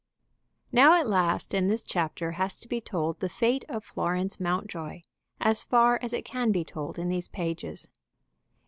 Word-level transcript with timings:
Now 0.71 0.99
at 0.99 1.05
last 1.05 1.53
in 1.53 1.67
this 1.67 1.83
chapter 1.83 2.31
has 2.31 2.59
to 2.61 2.67
be 2.67 2.81
told 2.81 3.19
the 3.19 3.29
fate 3.29 3.63
of 3.69 3.83
Florence 3.83 4.39
Mountjoy, 4.39 5.01
as 5.39 5.63
far 5.63 5.99
as 6.01 6.11
it 6.11 6.25
can 6.25 6.51
be 6.51 6.65
told 6.65 6.97
in 6.97 7.07
these 7.07 7.27
pages. 7.27 7.87